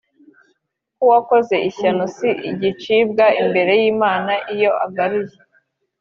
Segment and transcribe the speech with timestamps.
[0.95, 5.37] ko uwakoze ishyano si igicibwa imbere y’imana iyo agaruye